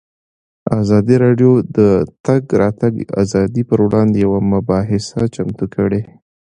ازادي 0.81 1.15
راډیو 1.23 1.51
د 1.59 1.61
د 1.77 1.79
تګ 2.25 2.41
راتګ 2.61 2.93
ازادي 3.21 3.63
پر 3.69 3.79
وړاندې 3.85 4.17
یوه 4.25 4.39
مباحثه 4.53 5.21
چمتو 5.35 5.65
کړې. 5.75 6.01